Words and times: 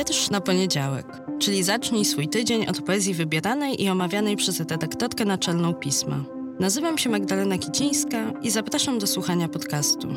Wiersz 0.00 0.30
na 0.30 0.40
poniedziałek, 0.40 1.06
czyli 1.38 1.62
zacznij 1.62 2.04
swój 2.04 2.28
tydzień 2.28 2.66
od 2.66 2.82
poezji 2.82 3.14
wybieranej 3.14 3.82
i 3.82 3.88
omawianej 3.88 4.36
przez 4.36 4.60
redaktorkę 4.60 5.24
naczelną 5.24 5.74
pisma. 5.74 6.24
Nazywam 6.60 6.98
się 6.98 7.10
Magdalena 7.10 7.58
Kicińska 7.58 8.32
i 8.42 8.50
zapraszam 8.50 8.98
do 8.98 9.06
słuchania 9.06 9.48
podcastu. 9.48 10.08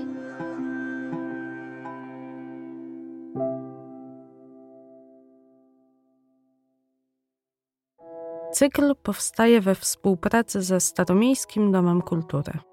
Cykl 8.54 8.96
powstaje 9.04 9.62
we 9.62 9.76
współpracy 9.76 10.62
ze 10.62 10.80
Staromiejskim 10.80 11.72
Domem 11.72 12.02
Kultury. 12.02 12.73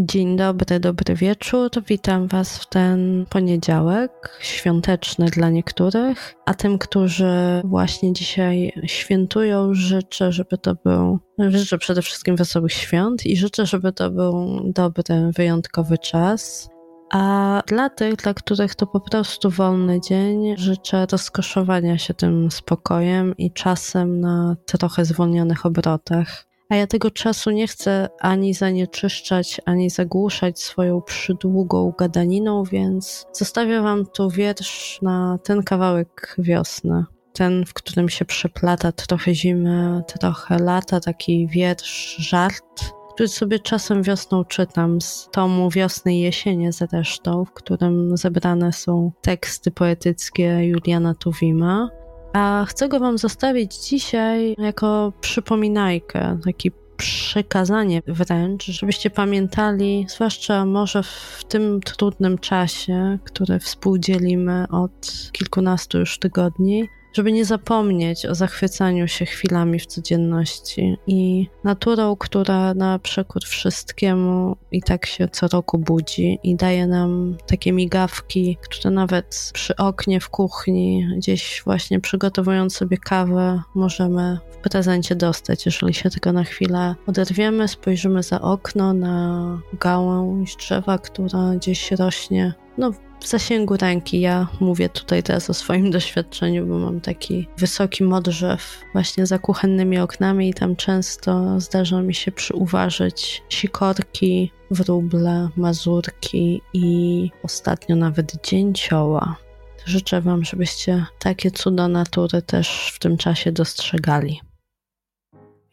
Dzień 0.00 0.36
dobry, 0.36 0.80
dobry 0.80 1.14
wieczór. 1.14 1.70
Witam 1.88 2.28
Was 2.28 2.58
w 2.58 2.68
ten 2.68 3.26
poniedziałek, 3.30 4.38
świąteczny 4.40 5.26
dla 5.26 5.50
niektórych, 5.50 6.34
a 6.44 6.54
tym, 6.54 6.78
którzy 6.78 7.62
właśnie 7.64 8.12
dzisiaj 8.12 8.72
świętują, 8.86 9.74
życzę, 9.74 10.32
żeby 10.32 10.58
to 10.58 10.74
był, 10.74 11.18
życzę 11.38 11.78
przede 11.78 12.02
wszystkim 12.02 12.36
wesołych 12.36 12.72
świąt 12.72 13.26
i 13.26 13.36
życzę, 13.36 13.66
żeby 13.66 13.92
to 13.92 14.10
był 14.10 14.60
dobry, 14.64 15.30
wyjątkowy 15.36 15.98
czas. 15.98 16.68
A 17.12 17.62
dla 17.66 17.90
tych, 17.90 18.16
dla 18.16 18.34
których 18.34 18.74
to 18.74 18.86
po 18.86 19.00
prostu 19.00 19.50
wolny 19.50 20.00
dzień, 20.00 20.54
życzę 20.58 21.06
rozkoszowania 21.12 21.98
się 21.98 22.14
tym 22.14 22.50
spokojem 22.50 23.36
i 23.36 23.52
czasem 23.52 24.20
na 24.20 24.56
trochę 24.66 25.04
zwolnionych 25.04 25.66
obrotach 25.66 26.53
a 26.68 26.76
ja 26.76 26.86
tego 26.86 27.10
czasu 27.10 27.50
nie 27.50 27.66
chcę 27.66 28.08
ani 28.20 28.54
zanieczyszczać, 28.54 29.60
ani 29.64 29.90
zagłuszać 29.90 30.60
swoją 30.60 31.02
przydługą 31.02 31.92
gadaniną, 31.98 32.64
więc 32.64 33.26
zostawię 33.32 33.80
wam 33.80 34.06
tu 34.06 34.30
wiersz 34.30 34.98
na 35.02 35.38
ten 35.44 35.62
kawałek 35.62 36.36
wiosny. 36.38 37.04
Ten, 37.32 37.66
w 37.66 37.74
którym 37.74 38.08
się 38.08 38.24
przeplata 38.24 38.92
trochę 38.92 39.34
zimy, 39.34 40.02
trochę 40.20 40.58
lata, 40.58 41.00
taki 41.00 41.46
wiersz, 41.46 42.16
żart, 42.16 42.94
który 43.14 43.28
sobie 43.28 43.58
czasem 43.58 44.02
wiosną 44.02 44.44
czytam 44.44 45.00
z 45.00 45.28
tomu 45.32 45.70
Wiosny 45.70 46.14
i 46.14 46.20
Jesienie 46.20 46.72
zresztą, 46.72 47.44
w 47.44 47.52
którym 47.52 48.16
zebrane 48.16 48.72
są 48.72 49.12
teksty 49.22 49.70
poetyckie 49.70 50.64
Juliana 50.64 51.14
Tuwima. 51.14 51.90
A 52.34 52.64
chcę 52.68 52.88
go 52.88 53.00
Wam 53.00 53.18
zostawić 53.18 53.76
dzisiaj 53.76 54.54
jako 54.58 55.12
przypominajkę, 55.20 56.38
taki 56.44 56.72
przykazanie 56.96 58.02
wręcz, 58.06 58.64
żebyście 58.64 59.10
pamiętali, 59.10 60.06
zwłaszcza 60.08 60.64
może 60.64 61.02
w 61.02 61.44
tym 61.48 61.80
trudnym 61.80 62.38
czasie, 62.38 63.18
który 63.24 63.58
współdzielimy 63.58 64.66
od 64.70 65.30
kilkunastu 65.32 65.98
już 65.98 66.18
tygodni, 66.18 66.88
żeby 67.14 67.32
nie 67.32 67.44
zapomnieć 67.44 68.26
o 68.26 68.34
zachwycaniu 68.34 69.08
się 69.08 69.26
chwilami 69.26 69.78
w 69.80 69.86
codzienności 69.86 70.96
i 71.06 71.48
naturą, 71.64 72.16
która 72.16 72.74
na 72.74 72.98
przekór 72.98 73.44
wszystkiemu 73.44 74.56
i 74.72 74.82
tak 74.82 75.06
się 75.06 75.28
co 75.28 75.48
roku 75.48 75.78
budzi 75.78 76.38
i 76.42 76.56
daje 76.56 76.86
nam 76.86 77.36
takie 77.46 77.72
migawki, 77.72 78.58
które 78.62 78.90
nawet 78.90 79.50
przy 79.54 79.76
oknie 79.76 80.20
w 80.20 80.28
kuchni, 80.28 81.08
gdzieś 81.16 81.62
właśnie 81.64 82.00
przygotowując 82.00 82.76
sobie 82.76 82.98
kawę, 82.98 83.62
możemy 83.74 84.38
w 84.50 84.56
prezencie 84.56 85.16
dostać, 85.16 85.66
jeżeli 85.66 85.94
się 85.94 86.10
tylko 86.10 86.32
na 86.32 86.44
chwilę 86.44 86.94
oderwiemy, 87.06 87.68
spojrzymy 87.68 88.22
za 88.22 88.40
okno 88.40 88.92
na 88.92 89.60
gałąź 89.80 90.56
drzewa, 90.56 90.98
która 90.98 91.54
gdzieś 91.56 91.90
rośnie 91.92 92.54
no, 92.78 92.92
w 93.24 93.28
zasięgu 93.28 93.76
ręki. 93.76 94.20
Ja 94.20 94.46
mówię 94.60 94.88
tutaj 94.88 95.22
teraz 95.22 95.50
o 95.50 95.54
swoim 95.54 95.90
doświadczeniu, 95.96 96.66
bo 96.66 96.78
mam 96.78 97.00
taki 97.00 97.48
wysoki 97.58 98.04
modrzew 98.04 98.84
właśnie 98.92 99.26
za 99.26 99.38
kuchennymi 99.38 99.98
oknami 99.98 100.48
i 100.48 100.54
tam 100.54 100.76
często 100.76 101.60
zdarza 101.60 102.02
mi 102.02 102.14
się 102.14 102.32
przyuważyć 102.32 103.42
sikorki, 103.48 104.52
wróble, 104.70 105.48
mazurki 105.56 106.62
i 106.72 107.30
ostatnio 107.42 107.96
nawet 107.96 108.32
dzięcioła. 108.46 109.36
Życzę 109.84 110.20
Wam, 110.20 110.44
żebyście 110.44 111.06
takie 111.18 111.50
cuda 111.50 111.88
natury 111.88 112.42
też 112.42 112.92
w 112.94 112.98
tym 112.98 113.16
czasie 113.16 113.52
dostrzegali. 113.52 114.40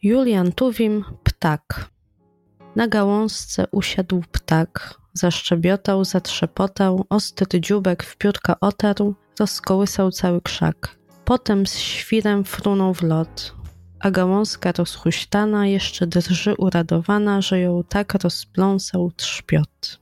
Julian 0.02 0.52
Tuwim, 0.52 1.04
ptak. 1.22 1.90
Na 2.76 2.88
gałązce 2.88 3.66
usiadł 3.70 4.22
ptak, 4.32 5.01
Zaszczebiotał, 5.12 6.04
zatrzepotał, 6.04 7.04
ostry 7.08 7.60
dziubek 7.60 8.02
w 8.02 8.16
piórka 8.16 8.60
otarł, 8.60 9.14
rozkołysał 9.40 10.10
cały 10.10 10.40
krzak. 10.40 10.96
Potem 11.24 11.66
z 11.66 11.78
świrem 11.78 12.44
frunął 12.44 12.94
w 12.94 13.02
lot, 13.02 13.54
a 14.00 14.10
gałązka 14.10 14.72
rozhuśtana 14.72 15.66
jeszcze 15.66 16.06
drży 16.06 16.54
uradowana, 16.54 17.40
że 17.40 17.60
ją 17.60 17.82
tak 17.88 18.14
rozpląsał 18.14 19.10
trzpiot. 19.16 20.00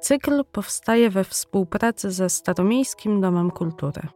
Cykl 0.00 0.44
powstaje 0.52 1.10
we 1.10 1.24
współpracy 1.24 2.12
ze 2.12 2.30
Staromiejskim 2.30 3.20
Domem 3.20 3.50
Kultury. 3.50 4.08